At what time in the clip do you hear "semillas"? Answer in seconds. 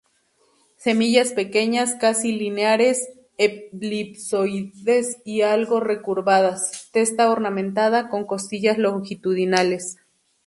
0.77-1.31